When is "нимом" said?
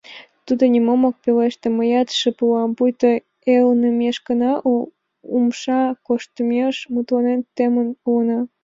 0.73-1.01